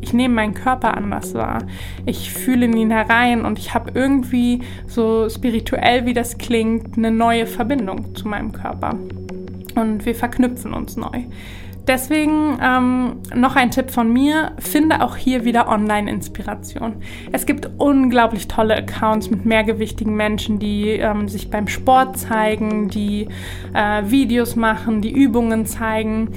ich 0.00 0.12
nehme 0.12 0.34
meinen 0.34 0.54
Körper 0.54 0.96
anders 0.96 1.34
wahr. 1.34 1.64
Ich 2.04 2.32
fühle 2.32 2.66
in 2.66 2.76
ihn 2.76 2.90
herein 2.92 3.44
und 3.44 3.58
ich 3.58 3.74
habe 3.74 3.90
irgendwie, 3.92 4.60
so 4.86 5.28
spirituell 5.28 6.06
wie 6.06 6.14
das 6.14 6.38
klingt, 6.38 6.96
eine 6.96 7.10
neue 7.10 7.46
Verbindung 7.46 8.14
zu 8.14 8.28
meinem 8.28 8.52
Körper 8.52 8.96
und 9.76 10.04
wir 10.06 10.14
verknüpfen 10.14 10.74
uns 10.74 10.96
neu. 10.96 11.24
Deswegen 11.86 12.58
ähm, 12.60 13.22
noch 13.32 13.54
ein 13.54 13.70
Tipp 13.70 13.92
von 13.92 14.12
mir, 14.12 14.52
finde 14.58 15.02
auch 15.02 15.16
hier 15.16 15.44
wieder 15.44 15.68
Online-Inspiration. 15.68 16.96
Es 17.30 17.46
gibt 17.46 17.70
unglaublich 17.78 18.48
tolle 18.48 18.74
Accounts 18.76 19.30
mit 19.30 19.46
mehrgewichtigen 19.46 20.16
Menschen, 20.16 20.58
die 20.58 20.88
ähm, 20.88 21.28
sich 21.28 21.48
beim 21.48 21.68
Sport 21.68 22.18
zeigen, 22.18 22.88
die 22.88 23.28
äh, 23.72 24.02
Videos 24.10 24.56
machen, 24.56 25.00
die 25.00 25.12
Übungen 25.12 25.64
zeigen. 25.64 26.30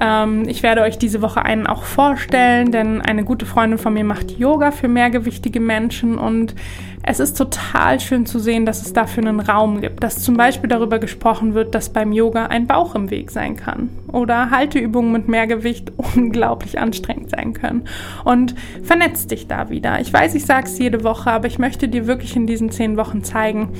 Ähm, 0.00 0.48
ich 0.48 0.62
werde 0.62 0.82
euch 0.82 0.98
diese 0.98 1.22
Woche 1.22 1.44
einen 1.44 1.66
auch 1.66 1.82
vorstellen, 1.82 2.70
denn 2.72 3.00
eine 3.00 3.24
gute 3.24 3.46
Freundin 3.46 3.78
von 3.78 3.94
mir 3.94 4.04
macht 4.04 4.38
Yoga 4.38 4.70
für 4.70 4.88
mehrgewichtige 4.88 5.60
Menschen 5.60 6.18
und 6.18 6.54
es 7.02 7.20
ist 7.20 7.38
total 7.38 8.00
schön 8.00 8.26
zu 8.26 8.38
sehen, 8.38 8.66
dass 8.66 8.82
es 8.82 8.92
dafür 8.92 9.26
einen 9.26 9.40
Raum 9.40 9.80
gibt, 9.80 10.02
dass 10.02 10.22
zum 10.22 10.36
Beispiel 10.36 10.68
darüber 10.68 10.98
gesprochen 10.98 11.54
wird, 11.54 11.74
dass 11.74 11.88
beim 11.88 12.12
Yoga 12.12 12.46
ein 12.46 12.66
Bauch 12.66 12.94
im 12.94 13.10
Weg 13.10 13.30
sein 13.30 13.56
kann 13.56 13.88
oder 14.12 14.50
Halteübungen 14.50 15.12
mit 15.12 15.26
Mehrgewicht 15.26 15.92
unglaublich 16.16 16.78
anstrengend 16.78 17.30
sein 17.30 17.54
können. 17.54 17.84
Und 18.24 18.54
vernetz 18.82 19.26
dich 19.26 19.46
da 19.46 19.70
wieder. 19.70 20.00
Ich 20.00 20.12
weiß, 20.12 20.34
ich 20.34 20.44
sage 20.44 20.66
es 20.66 20.78
jede 20.78 21.02
Woche, 21.02 21.30
aber 21.30 21.46
ich 21.46 21.58
möchte 21.58 21.88
dir 21.88 22.06
wirklich 22.06 22.36
in 22.36 22.46
diesen 22.46 22.70
zehn 22.70 22.96
Wochen 22.98 23.24
zeigen, 23.24 23.70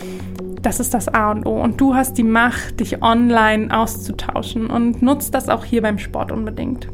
das 0.63 0.81
ist 0.81 0.95
das 0.95 1.09
A 1.09 1.31
und 1.31 1.47
O. 1.47 1.61
Und 1.61 1.81
du 1.81 1.95
hast 1.95 2.19
die 2.19 2.25
Macht, 2.25 2.81
dich 2.81 3.03
online 3.03 3.77
auszutauschen 3.77 4.69
und 4.69 5.03
nutzt 5.03 5.35
das 5.35 5.49
auch 5.49 5.65
hier 5.65 5.83
beim 5.83 5.99
Sport 5.99 6.33
unbedingt. 6.33 6.89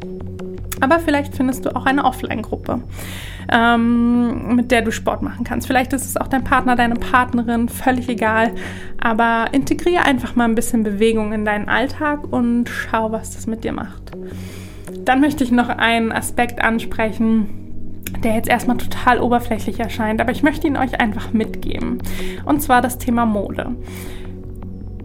Aber 0.81 0.99
vielleicht 0.99 1.35
findest 1.35 1.65
du 1.65 1.75
auch 1.75 1.85
eine 1.85 2.03
Offline-Gruppe, 2.03 2.81
ähm, 3.51 4.55
mit 4.55 4.71
der 4.71 4.81
du 4.81 4.91
Sport 4.91 5.21
machen 5.21 5.45
kannst. 5.45 5.67
Vielleicht 5.67 5.93
ist 5.93 6.05
es 6.05 6.17
auch 6.17 6.27
dein 6.27 6.43
Partner, 6.43 6.75
deine 6.75 6.95
Partnerin, 6.95 7.69
völlig 7.69 8.09
egal. 8.09 8.51
Aber 9.01 9.47
integriere 9.53 10.03
einfach 10.03 10.35
mal 10.35 10.45
ein 10.45 10.55
bisschen 10.55 10.83
Bewegung 10.83 11.31
in 11.31 11.45
deinen 11.45 11.69
Alltag 11.69 12.31
und 12.31 12.69
schau, 12.69 13.11
was 13.11 13.31
das 13.31 13.47
mit 13.47 13.63
dir 13.63 13.71
macht. 13.71 14.11
Dann 15.05 15.21
möchte 15.21 15.43
ich 15.43 15.51
noch 15.51 15.69
einen 15.69 16.11
Aspekt 16.11 16.61
ansprechen, 16.61 17.64
der 18.25 18.33
jetzt 18.33 18.49
erstmal 18.49 18.77
total 18.77 19.19
oberflächlich 19.21 19.79
erscheint, 19.79 20.19
aber 20.19 20.31
ich 20.31 20.43
möchte 20.43 20.67
ihn 20.67 20.77
euch 20.77 20.99
einfach 20.99 21.31
mitgeben. 21.31 21.99
Und 22.43 22.61
zwar 22.61 22.81
das 22.81 22.97
Thema 22.97 23.25
Mode. 23.25 23.75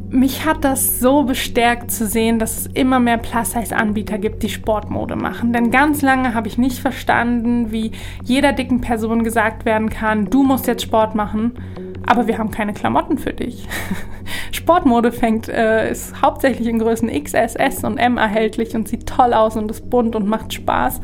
Mich 0.09 0.45
hat 0.45 0.65
das 0.65 0.99
so 0.99 1.23
bestärkt 1.23 1.93
zu 1.93 2.07
sehen, 2.07 2.41
dass 2.41 2.57
es 2.57 2.67
immer 2.67 2.99
mehr 2.99 3.19
Plus-Size-Anbieter 3.19 4.19
gibt, 4.19 4.43
die 4.43 4.49
Sportmode 4.49 5.15
machen. 5.15 5.53
Denn 5.53 5.71
ganz 5.71 6.03
lange 6.03 6.35
habe 6.35 6.49
ich 6.49 6.59
nicht 6.59 6.79
verstanden, 6.79 7.71
wie 7.71 7.93
jeder 8.25 8.53
dicken 8.53 8.81
Person 8.81 9.23
gesagt 9.23 9.65
werden 9.65 9.89
kann, 9.89 10.25
du 10.25 10.43
musst 10.43 10.67
jetzt 10.67 10.83
Sport 10.83 11.15
machen, 11.15 11.53
aber 12.07 12.27
wir 12.27 12.39
haben 12.39 12.51
keine 12.51 12.73
Klamotten 12.73 13.19
für 13.19 13.33
dich. 13.33 13.69
Sportmode 14.53 15.13
fängt, 15.13 15.49
äh, 15.49 15.93
ist 15.93 16.23
hauptsächlich 16.23 16.67
in 16.67 16.81
Größen 16.81 17.09
XS, 17.09 17.55
S 17.55 17.85
und 17.85 17.99
M 17.99 18.17
erhältlich 18.17 18.75
und 18.75 18.89
sieht 18.89 19.07
toll 19.07 19.33
aus 19.33 19.57
und 19.57 19.71
ist 19.71 19.91
bunt 19.91 20.17
und 20.17 20.27
macht 20.27 20.53
Spaß. 20.53 21.01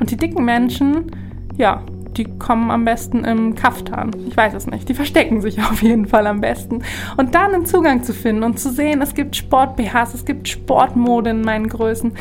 Und 0.00 0.10
die 0.10 0.16
dicken 0.16 0.44
Menschen 0.44 1.12
ja, 1.58 1.82
die 2.16 2.24
kommen 2.24 2.70
am 2.70 2.84
besten 2.84 3.24
im 3.24 3.54
Kaftan. 3.54 4.10
Ich 4.26 4.36
weiß 4.36 4.54
es 4.54 4.66
nicht. 4.66 4.88
Die 4.88 4.94
verstecken 4.94 5.40
sich 5.40 5.60
auf 5.62 5.82
jeden 5.82 6.06
Fall 6.06 6.26
am 6.26 6.40
besten. 6.40 6.82
Und 7.16 7.34
dann 7.34 7.54
einen 7.54 7.66
Zugang 7.66 8.02
zu 8.02 8.12
finden 8.12 8.42
und 8.42 8.58
zu 8.58 8.70
sehen, 8.70 9.00
es 9.02 9.14
gibt 9.14 9.36
Sport-BHs, 9.36 10.14
es 10.14 10.24
gibt 10.24 10.48
Sportmode 10.48 11.30
in 11.30 11.42
meinen 11.42 11.68
Größen. 11.68 12.12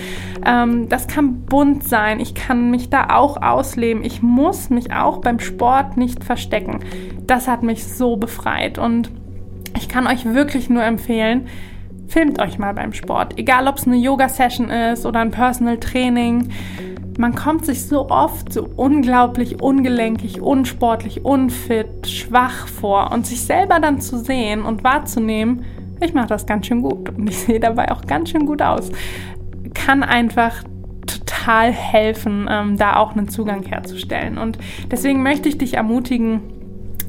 Ähm, 0.45 0.89
das 0.89 1.07
kann 1.07 1.45
bunt 1.45 1.87
sein. 1.87 2.19
Ich 2.19 2.35
kann 2.35 2.69
mich 2.69 2.89
da 2.89 3.15
auch 3.15 3.41
ausleben. 3.41 4.03
Ich 4.03 4.21
muss 4.21 4.69
mich 4.69 4.93
auch 4.93 5.19
beim 5.19 5.39
Sport 5.39 5.97
nicht 5.97 6.23
verstecken. 6.23 6.79
Das 7.25 7.47
hat 7.47 7.63
mich 7.63 7.85
so 7.85 8.17
befreit. 8.17 8.77
Und 8.77 9.11
ich 9.75 9.89
kann 9.89 10.07
euch 10.07 10.25
wirklich 10.25 10.69
nur 10.69 10.83
empfehlen, 10.83 11.47
filmt 12.07 12.39
euch 12.39 12.57
mal 12.57 12.73
beim 12.73 12.93
Sport. 12.93 13.37
Egal, 13.37 13.67
ob 13.67 13.77
es 13.77 13.87
eine 13.87 13.97
Yoga-Session 13.97 14.69
ist 14.69 15.05
oder 15.05 15.19
ein 15.19 15.31
Personal 15.31 15.77
Training 15.77 16.49
man 17.17 17.33
kommt 17.33 17.65
sich 17.65 17.85
so 17.85 18.09
oft 18.09 18.53
so 18.53 18.69
unglaublich 18.75 19.61
ungelenkig, 19.61 20.41
unsportlich, 20.41 21.25
unfit, 21.25 22.07
schwach 22.07 22.67
vor. 22.67 23.11
Und 23.11 23.25
sich 23.25 23.41
selber 23.41 23.79
dann 23.79 23.99
zu 23.99 24.19
sehen 24.19 24.63
und 24.63 24.83
wahrzunehmen, 24.83 25.65
ich 25.99 26.13
mache 26.13 26.27
das 26.27 26.45
ganz 26.45 26.67
schön 26.67 26.81
gut. 26.81 27.09
Und 27.09 27.29
ich 27.29 27.39
sehe 27.39 27.59
dabei 27.59 27.91
auch 27.91 28.03
ganz 28.03 28.29
schön 28.29 28.45
gut 28.45 28.61
aus, 28.61 28.91
kann 29.73 30.03
einfach 30.03 30.63
total 31.07 31.71
helfen, 31.71 32.47
ähm, 32.49 32.77
da 32.77 32.97
auch 32.97 33.15
einen 33.15 33.29
Zugang 33.29 33.63
herzustellen. 33.63 34.37
Und 34.37 34.59
deswegen 34.91 35.23
möchte 35.23 35.49
ich 35.49 35.57
dich 35.57 35.73
ermutigen, 35.73 36.41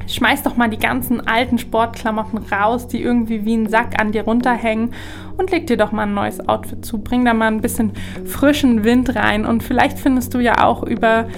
Schmeiß 0.09 0.43
doch 0.43 0.57
mal 0.57 0.71
die 0.71 0.79
ganzen 0.79 1.27
alten 1.27 1.59
Sportklamotten 1.59 2.39
raus, 2.39 2.89
die 2.89 3.03
irgendwie 3.03 3.45
wie 3.45 3.55
ein 3.55 3.69
Sack 3.69 4.01
an 4.01 4.13
dir 4.13 4.25
runterhängen 4.25 4.95
und 5.37 5.51
leg 5.51 5.67
dir 5.67 5.77
doch 5.77 5.93
mal 5.93 6.05
ein 6.05 6.15
neues 6.15 6.49
Outfit 6.49 6.85
zu. 6.85 6.99
Bring 6.99 7.25
da 7.25 7.35
mal 7.35 7.49
ein 7.49 7.61
bisschen 7.61 7.93
frischen 8.25 8.85
Wind 8.85 9.15
rein 9.15 9.45
und 9.45 9.63
vielleicht 9.63 9.99
findest 9.99 10.35
du 10.35 10.41
ja 10.41 10.65
auch 10.65 10.83
über 10.83 11.29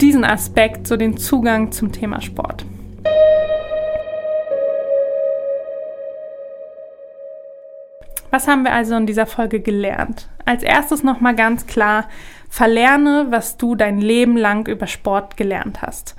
diesen 0.00 0.24
Aspekt 0.24 0.86
so 0.86 0.96
den 0.96 1.16
Zugang 1.16 1.72
zum 1.72 1.92
Thema 1.92 2.20
Sport. 2.20 2.64
Was 8.30 8.48
haben 8.48 8.64
wir 8.64 8.72
also 8.72 8.96
in 8.96 9.06
dieser 9.06 9.26
Folge 9.26 9.60
gelernt? 9.60 10.28
Als 10.44 10.62
erstes 10.62 11.02
nochmal 11.02 11.34
ganz 11.34 11.66
klar, 11.66 12.08
verlerne, 12.50 13.26
was 13.30 13.56
du 13.56 13.74
dein 13.74 13.98
Leben 13.98 14.36
lang 14.36 14.66
über 14.66 14.86
Sport 14.86 15.36
gelernt 15.36 15.82
hast. 15.82 16.14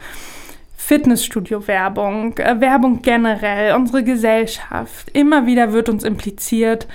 Fitnessstudio-Werbung, 0.88 2.38
äh, 2.38 2.62
Werbung 2.62 3.01
generell, 3.01 3.75
unsere 3.75 4.06
Gesellschaft. 4.06 5.10
Immer 5.12 5.46
wieder 5.46 5.74
wird 5.74 5.89
uns 5.89 6.06
impliziert, 6.06 6.88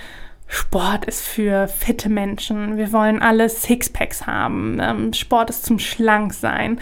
Sport 0.47 1.05
ist 1.05 1.21
für 1.21 1.67
fitte 1.67 2.09
Menschen. 2.09 2.77
Wir 2.77 2.91
wollen 2.91 3.21
alle 3.21 3.47
Sixpacks 3.47 4.25
haben. 4.25 4.79
Ähm, 4.81 5.13
Sport 5.13 5.51
ist 5.51 5.63
zum 5.63 5.77
Schlanksein. 5.77 6.79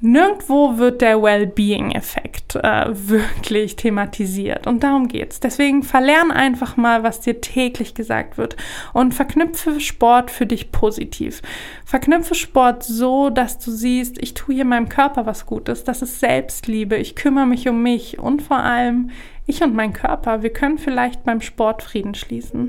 Nirgendwo 0.00 0.78
wird 0.78 1.00
der 1.00 1.20
Well-Being-Effekt 1.20 2.54
äh, 2.54 2.86
wirklich 2.88 3.74
thematisiert. 3.74 4.68
Und 4.68 4.84
darum 4.84 5.08
geht's. 5.08 5.40
Deswegen 5.40 5.82
verlern 5.82 6.30
einfach 6.30 6.76
mal, 6.76 7.02
was 7.02 7.20
dir 7.20 7.40
täglich 7.40 7.94
gesagt 7.94 8.38
wird. 8.38 8.56
Und 8.92 9.12
verknüpfe 9.12 9.80
Sport 9.80 10.30
für 10.30 10.46
dich 10.46 10.70
positiv. 10.70 11.42
Verknüpfe 11.84 12.36
Sport 12.36 12.84
so, 12.84 13.28
dass 13.28 13.58
du 13.58 13.72
siehst, 13.72 14.22
ich 14.22 14.34
tue 14.34 14.54
hier 14.54 14.64
meinem 14.64 14.88
Körper 14.88 15.26
was 15.26 15.46
Gutes. 15.46 15.82
Das 15.82 16.00
ist 16.00 16.20
Selbstliebe. 16.20 16.96
Ich 16.96 17.16
kümmere 17.16 17.46
mich 17.46 17.68
um 17.68 17.82
mich. 17.82 18.20
Und 18.20 18.42
vor 18.42 18.58
allem, 18.58 19.10
ich 19.46 19.62
und 19.62 19.74
mein 19.74 19.92
Körper, 19.92 20.42
wir 20.42 20.52
können 20.52 20.78
vielleicht 20.78 21.24
beim 21.24 21.40
Sport 21.40 21.82
Frieden 21.82 22.14
schließen. 22.14 22.68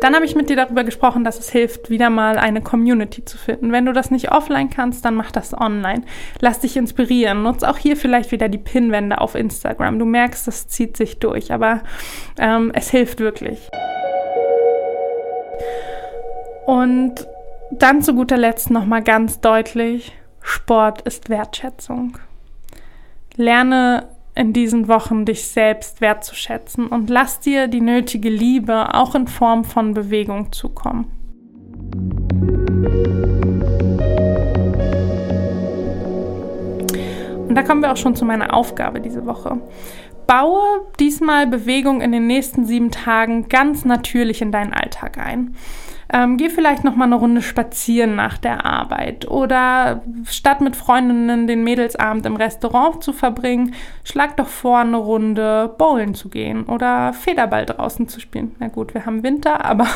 Dann 0.00 0.14
habe 0.14 0.24
ich 0.24 0.34
mit 0.34 0.48
dir 0.48 0.56
darüber 0.56 0.82
gesprochen, 0.82 1.24
dass 1.24 1.38
es 1.38 1.50
hilft, 1.50 1.90
wieder 1.90 2.08
mal 2.08 2.38
eine 2.38 2.62
Community 2.62 3.24
zu 3.24 3.36
finden. 3.36 3.70
Wenn 3.70 3.84
du 3.84 3.92
das 3.92 4.10
nicht 4.10 4.32
offline 4.32 4.70
kannst, 4.70 5.04
dann 5.04 5.14
mach 5.14 5.30
das 5.30 5.52
online. 5.52 6.02
Lass 6.40 6.60
dich 6.60 6.76
inspirieren. 6.76 7.42
Nutz 7.42 7.62
auch 7.62 7.76
hier 7.76 7.96
vielleicht 7.96 8.32
wieder 8.32 8.48
die 8.48 8.58
Pinwände 8.58 9.20
auf 9.20 9.34
Instagram. 9.34 9.98
Du 9.98 10.06
merkst, 10.06 10.46
das 10.46 10.68
zieht 10.68 10.96
sich 10.96 11.18
durch, 11.18 11.52
aber 11.52 11.82
ähm, 12.38 12.72
es 12.74 12.90
hilft 12.90 13.20
wirklich. 13.20 13.68
Und 16.66 17.26
dann 17.72 18.02
zu 18.02 18.14
guter 18.14 18.36
Letzt 18.36 18.70
nochmal 18.70 19.02
ganz 19.02 19.40
deutlich, 19.40 20.12
Sport 20.40 21.02
ist 21.02 21.28
Wertschätzung. 21.28 22.18
Lerne 23.36 24.08
in 24.40 24.54
diesen 24.54 24.88
Wochen 24.88 25.26
dich 25.26 25.48
selbst 25.48 26.00
wertzuschätzen 26.00 26.86
und 26.86 27.10
lass 27.10 27.40
dir 27.40 27.68
die 27.68 27.82
nötige 27.82 28.30
Liebe 28.30 28.94
auch 28.94 29.14
in 29.14 29.26
Form 29.26 29.64
von 29.64 29.92
Bewegung 29.92 30.50
zukommen. 30.50 31.12
Und 37.46 37.54
da 37.54 37.62
kommen 37.62 37.82
wir 37.82 37.92
auch 37.92 37.98
schon 37.98 38.16
zu 38.16 38.24
meiner 38.24 38.54
Aufgabe 38.54 39.02
diese 39.02 39.26
Woche. 39.26 39.60
Baue 40.26 40.62
diesmal 40.98 41.46
Bewegung 41.46 42.00
in 42.00 42.10
den 42.10 42.26
nächsten 42.26 42.64
sieben 42.64 42.90
Tagen 42.90 43.50
ganz 43.50 43.84
natürlich 43.84 44.40
in 44.40 44.52
deinen 44.52 44.72
Alltag 44.72 45.18
ein. 45.18 45.54
Ähm, 46.12 46.36
geh 46.36 46.48
vielleicht 46.48 46.82
noch 46.82 46.96
mal 46.96 47.04
eine 47.04 47.14
Runde 47.14 47.40
spazieren 47.40 48.16
nach 48.16 48.36
der 48.36 48.66
Arbeit 48.66 49.28
oder 49.28 50.02
statt 50.24 50.60
mit 50.60 50.74
Freundinnen 50.74 51.46
den 51.46 51.62
Mädelsabend 51.62 52.26
im 52.26 52.34
Restaurant 52.34 53.02
zu 53.02 53.12
verbringen, 53.12 53.74
schlag 54.02 54.36
doch 54.36 54.48
vor, 54.48 54.78
eine 54.78 54.96
Runde 54.96 55.72
bowlen 55.78 56.14
zu 56.14 56.28
gehen 56.28 56.64
oder 56.64 57.12
Federball 57.12 57.64
draußen 57.64 58.08
zu 58.08 58.18
spielen. 58.18 58.56
Na 58.58 58.68
gut, 58.68 58.92
wir 58.92 59.06
haben 59.06 59.22
Winter, 59.22 59.64
aber 59.64 59.86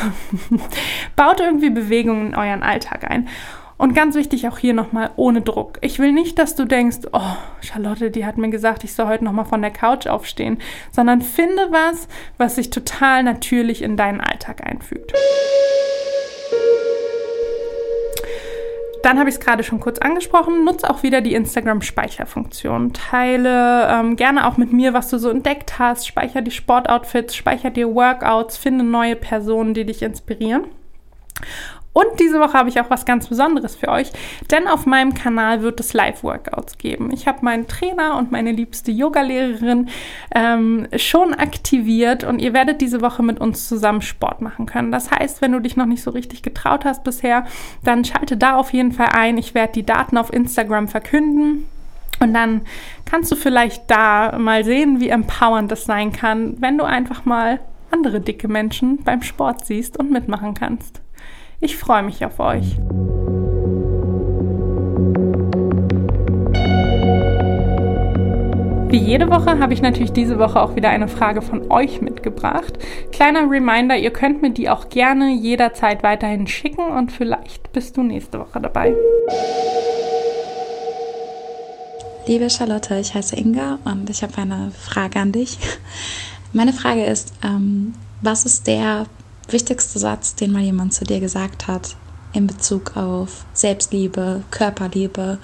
baut 1.17 1.41
irgendwie 1.41 1.69
Bewegung 1.69 2.27
in 2.27 2.35
euren 2.35 2.63
Alltag 2.63 3.09
ein. 3.09 3.27
Und 3.77 3.93
ganz 3.93 4.15
wichtig 4.15 4.47
auch 4.47 4.57
hier 4.57 4.73
nochmal 4.73 5.11
ohne 5.17 5.41
Druck. 5.41 5.79
Ich 5.81 5.99
will 5.99 6.13
nicht, 6.13 6.39
dass 6.39 6.55
du 6.55 6.65
denkst, 6.65 6.99
oh, 7.11 7.35
Charlotte, 7.61 8.09
die 8.09 8.25
hat 8.25 8.37
mir 8.37 8.49
gesagt, 8.49 8.83
ich 8.85 8.93
soll 8.93 9.07
heute 9.07 9.25
nochmal 9.25 9.45
von 9.45 9.61
der 9.61 9.71
Couch 9.71 10.07
aufstehen, 10.07 10.59
sondern 10.91 11.21
finde 11.21 11.67
was, 11.71 12.07
was 12.37 12.55
sich 12.55 12.69
total 12.69 13.23
natürlich 13.23 13.81
in 13.81 13.97
deinen 13.97 14.21
Alltag 14.21 14.65
einfügt. 14.65 15.13
Dann 19.03 19.19
habe 19.19 19.29
ich 19.29 19.35
es 19.35 19.41
gerade 19.41 19.63
schon 19.63 19.79
kurz 19.79 19.99
angesprochen. 19.99 20.63
Nutze 20.63 20.89
auch 20.89 21.03
wieder 21.03 21.21
die 21.21 21.35
Instagram-Speicherfunktion. 21.35 22.91
Teile 22.93 23.87
ähm, 23.87 24.15
gerne 24.15 24.47
auch 24.47 24.57
mit 24.57 24.73
mir, 24.73 24.93
was 24.93 25.09
du 25.09 25.19
so 25.19 25.29
entdeckt 25.29 25.77
hast. 25.77 26.07
Speicher 26.07 26.41
die 26.41 26.49
Sportoutfits, 26.49 27.35
speicher 27.35 27.69
dir 27.69 27.93
Workouts, 27.93 28.57
finde 28.57 28.83
neue 28.83 29.15
Personen, 29.15 29.75
die 29.75 29.85
dich 29.85 30.01
inspirieren. 30.01 30.63
Und 31.95 32.19
diese 32.19 32.41
Woche 32.41 32.51
habe 32.51 32.67
ich 32.67 32.81
auch 32.81 32.89
was 32.89 33.05
ganz 33.05 33.29
Besonderes 33.29 33.77
für 33.77 33.87
euch, 33.87 34.11
denn 34.51 34.67
auf 34.67 34.85
meinem 34.85 35.13
Kanal 35.13 35.61
wird 35.61 35.79
es 35.79 35.93
Live-Workouts 35.93 36.77
geben. 36.77 37.09
Ich 37.13 37.25
habe 37.25 37.37
meinen 37.41 37.67
Trainer 37.67 38.17
und 38.17 38.33
meine 38.33 38.51
liebste 38.51 38.91
Yogalehrerin 38.91 39.87
ähm, 40.35 40.89
schon 40.97 41.33
aktiviert 41.33 42.25
und 42.25 42.39
ihr 42.39 42.51
werdet 42.51 42.81
diese 42.81 42.99
Woche 42.99 43.23
mit 43.23 43.39
uns 43.39 43.69
zusammen 43.69 44.01
Sport 44.01 44.41
machen 44.41 44.65
können. 44.65 44.91
Das 44.91 45.09
heißt, 45.09 45.41
wenn 45.41 45.53
du 45.53 45.61
dich 45.61 45.77
noch 45.77 45.85
nicht 45.85 46.03
so 46.03 46.11
richtig 46.11 46.43
getraut 46.43 46.83
hast 46.83 47.05
bisher, 47.05 47.45
dann 47.85 48.03
schalte 48.03 48.35
da 48.35 48.57
auf 48.57 48.73
jeden 48.73 48.91
Fall 48.91 49.11
ein. 49.13 49.37
Ich 49.37 49.55
werde 49.55 49.71
die 49.71 49.85
Daten 49.85 50.17
auf 50.17 50.33
Instagram 50.33 50.89
verkünden. 50.89 51.65
Und 52.19 52.33
dann 52.33 52.63
kannst 53.05 53.31
du 53.31 53.37
vielleicht 53.37 53.89
da 53.89 54.37
mal 54.37 54.65
sehen, 54.65 54.99
wie 54.99 55.07
empowernd 55.07 55.71
das 55.71 55.85
sein 55.85 56.11
kann, 56.11 56.57
wenn 56.59 56.77
du 56.77 56.83
einfach 56.83 57.23
mal 57.23 57.61
andere 57.89 58.19
dicke 58.19 58.49
Menschen 58.49 59.01
beim 59.05 59.21
Sport 59.21 59.65
siehst 59.65 59.97
und 59.97 60.11
mitmachen 60.11 60.55
kannst. 60.55 61.04
Ich 61.59 61.77
freue 61.77 62.03
mich 62.03 62.23
auf 62.25 62.39
euch. 62.39 62.77
Wie 68.89 68.97
jede 68.97 69.29
Woche 69.29 69.59
habe 69.59 69.73
ich 69.73 69.81
natürlich 69.81 70.13
diese 70.13 70.39
Woche 70.39 70.61
auch 70.61 70.75
wieder 70.75 70.89
eine 70.89 71.07
Frage 71.07 71.41
von 71.41 71.69
euch 71.69 72.01
mitgebracht. 72.01 72.77
Kleiner 73.11 73.49
Reminder, 73.49 73.97
ihr 73.97 74.11
könnt 74.11 74.41
mir 74.41 74.51
die 74.51 74.69
auch 74.69 74.89
gerne 74.89 75.33
jederzeit 75.33 76.03
weiterhin 76.03 76.47
schicken 76.47 76.91
und 76.91 77.11
vielleicht 77.11 77.73
bist 77.73 77.97
du 77.97 78.03
nächste 78.03 78.39
Woche 78.39 78.61
dabei. 78.61 78.95
Liebe 82.27 82.49
Charlotte, 82.49 82.97
ich 82.97 83.13
heiße 83.13 83.35
Inga 83.35 83.79
und 83.85 84.09
ich 84.09 84.23
habe 84.23 84.37
eine 84.37 84.71
Frage 84.71 85.19
an 85.19 85.31
dich. 85.31 85.57
Meine 86.53 86.71
Frage 86.71 87.03
ist, 87.03 87.33
ähm, 87.43 87.93
was 88.21 88.45
ist 88.45 88.65
der 88.65 89.07
wichtigste 89.51 89.99
Satz, 89.99 90.35
den 90.35 90.51
mal 90.51 90.61
jemand 90.61 90.93
zu 90.93 91.05
dir 91.05 91.19
gesagt 91.19 91.67
hat 91.67 91.95
in 92.33 92.47
Bezug 92.47 92.97
auf 92.97 93.45
Selbstliebe, 93.53 94.43
Körperliebe? 94.51 95.39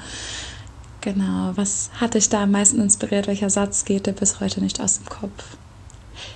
Genau, 1.02 1.52
was 1.56 1.90
hat 2.00 2.14
dich 2.14 2.30
da 2.30 2.44
am 2.44 2.52
meisten 2.52 2.80
inspiriert? 2.80 3.28
Welcher 3.28 3.50
Satz 3.50 3.86
geht 3.86 4.06
dir 4.06 4.14
bis 4.14 4.40
heute 4.40 4.62
nicht 4.62 4.80
aus 4.82 5.00
dem 5.00 5.08
Kopf? 5.08 5.58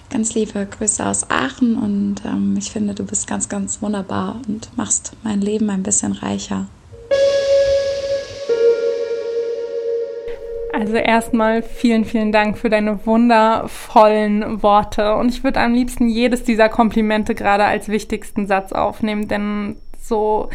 Ganz 0.10 0.34
liebe 0.34 0.66
Grüße 0.66 1.06
aus 1.06 1.30
Aachen 1.30 1.78
und 1.78 2.16
ähm, 2.26 2.56
ich 2.58 2.72
finde, 2.72 2.94
du 2.94 3.04
bist 3.04 3.28
ganz, 3.28 3.50
ganz 3.50 3.82
wunderbar 3.82 4.42
und 4.48 4.76
machst 4.78 5.12
mein 5.24 5.42
Leben 5.42 5.70
ein 5.70 5.84
bisschen 5.84 6.14
reicher. 6.14 6.68
Also 10.78 10.96
erstmal 10.96 11.64
vielen, 11.64 12.04
vielen 12.04 12.34
Dank 12.34 12.58
für 12.58 12.70
deine 12.70 13.06
wundervollen 13.06 14.62
Worte. 14.62 15.16
Und 15.16 15.30
ich 15.30 15.42
würde 15.42 15.62
am 15.62 15.74
liebsten 15.74 16.10
jedes 16.10 16.44
dieser 16.44 16.68
Komplimente 16.68 17.34
gerade 17.34 17.64
als 17.64 17.88
wichtigsten 17.88 18.46
Satz 18.46 18.74
aufnehmen, 18.74 19.30
denn 19.30 19.78
so 19.98 20.50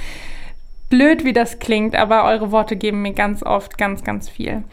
blöd 0.90 1.24
wie 1.24 1.32
das 1.32 1.58
klingt, 1.58 1.96
aber 1.96 2.24
eure 2.24 2.52
Worte 2.52 2.76
geben 2.76 3.00
mir 3.00 3.14
ganz 3.14 3.42
oft 3.42 3.78
ganz, 3.78 4.04
ganz 4.04 4.28
viel. 4.28 4.64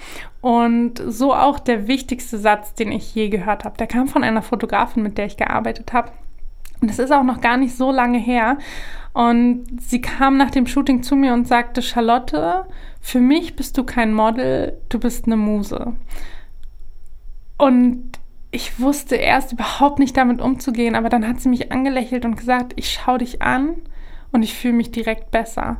Und 0.42 1.02
so 1.08 1.34
auch 1.34 1.60
der 1.60 1.88
wichtigste 1.88 2.38
Satz, 2.38 2.74
den 2.74 2.92
ich 2.92 3.16
je 3.16 3.30
gehört 3.30 3.64
habe. 3.64 3.78
Der 3.78 3.88
kam 3.88 4.10
von 4.10 4.26
einer 4.26 4.42
Fotografin, 4.42 5.02
mit 5.02 5.18
der 5.18 5.28
ich 5.28 5.38
gearbeitet 5.38 5.94
habe. 5.94 6.12
Und 6.82 6.90
das 6.90 7.00
ist 7.00 7.12
auch 7.12 7.24
noch 7.24 7.40
gar 7.40 7.56
nicht 7.56 7.76
so 7.76 7.92
lange 7.92 8.20
her. 8.20 8.58
Und 9.18 9.66
sie 9.82 10.00
kam 10.00 10.38
nach 10.38 10.52
dem 10.52 10.68
Shooting 10.68 11.02
zu 11.02 11.16
mir 11.16 11.34
und 11.34 11.48
sagte, 11.48 11.82
Charlotte, 11.82 12.68
für 13.02 13.20
mich 13.20 13.56
bist 13.56 13.76
du 13.76 13.84
kein 13.84 14.14
Model, 14.14 14.78
du 14.90 15.00
bist 15.00 15.26
eine 15.26 15.38
Muse. 15.38 15.94
Und 17.58 18.12
ich 18.52 18.80
wusste 18.80 19.16
erst 19.16 19.54
überhaupt 19.54 19.98
nicht 19.98 20.16
damit 20.16 20.40
umzugehen, 20.40 20.94
aber 20.94 21.10
dann 21.10 21.28
hat 21.28 21.42
sie 21.42 21.50
mich 21.50 21.72
angelächelt 21.72 22.26
und 22.26 22.36
gesagt, 22.36 22.74
ich 22.76 22.92
schaue 22.94 23.18
dich 23.18 23.42
an 23.42 23.78
und 24.32 24.44
ich 24.44 24.54
fühle 24.54 24.76
mich 24.76 24.92
direkt 24.92 25.32
besser, 25.32 25.78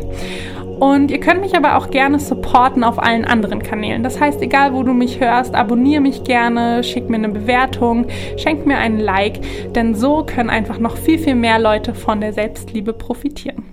Und 0.78 1.10
ihr 1.10 1.20
könnt 1.20 1.40
mich 1.40 1.56
aber 1.56 1.76
auch 1.76 1.90
gerne 1.90 2.18
supporten 2.18 2.84
auf 2.84 2.98
allen 2.98 3.24
anderen 3.24 3.62
Kanälen. 3.62 4.02
Das 4.02 4.20
heißt, 4.20 4.42
egal 4.42 4.74
wo 4.74 4.82
du 4.82 4.92
mich 4.92 5.20
hörst, 5.20 5.54
abonniere 5.54 6.00
mich 6.02 6.24
gerne, 6.24 6.82
schick 6.82 7.08
mir 7.08 7.16
eine 7.16 7.28
Bewertung, 7.28 8.06
schenk 8.36 8.66
mir 8.66 8.78
einen 8.78 8.98
Like, 8.98 9.40
denn 9.74 9.94
so 9.94 10.24
können 10.24 10.50
einfach 10.50 10.78
noch 10.78 10.96
viel, 10.96 11.18
viel 11.18 11.34
mehr 11.34 11.58
Leute 11.58 11.94
von 11.94 12.20
der 12.20 12.32
Selbstliebe 12.32 12.92
profitieren. 12.92 13.64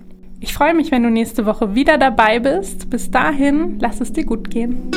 Ich 0.41 0.53
freue 0.53 0.73
mich, 0.73 0.91
wenn 0.91 1.03
du 1.03 1.09
nächste 1.09 1.45
Woche 1.45 1.75
wieder 1.75 1.97
dabei 1.97 2.39
bist. 2.39 2.89
Bis 2.89 3.11
dahin, 3.11 3.77
lass 3.79 3.99
es 3.99 4.13
dir 4.13 4.25
gut 4.25 4.49
gehen. 4.49 4.89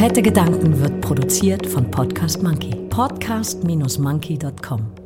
Fette 0.00 0.22
Gedanken 0.22 0.80
wird 0.80 1.02
produziert 1.02 1.66
von 1.66 1.90
Podcast 1.90 2.42
Monkey. 2.42 2.74
Podcast-monkey.com 2.88 4.99